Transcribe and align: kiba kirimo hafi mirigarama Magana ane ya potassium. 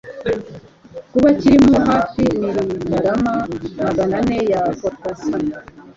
kiba 1.09 1.31
kirimo 1.39 1.77
hafi 1.89 2.21
mirigarama 2.39 3.33
Magana 3.81 4.15
ane 4.21 4.37
ya 4.51 4.61
potassium. 4.79 5.43